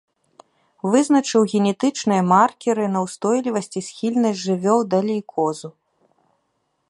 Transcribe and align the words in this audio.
Вызначыў 0.93 1.41
генетычныя 1.51 2.21
маркеры 2.33 2.85
на 2.95 2.99
ўстойлівасць 3.05 3.71
і 3.83 3.85
схільнасць 3.89 4.41
жывёл 4.47 4.79
да 4.95 4.99
лейкозу. 5.11 5.69